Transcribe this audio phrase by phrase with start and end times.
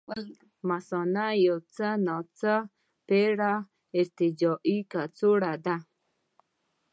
[0.69, 2.55] مثانه یو څه ناڅه
[3.07, 3.53] پېړه
[3.97, 5.77] ارتجاعي کڅوړه ده.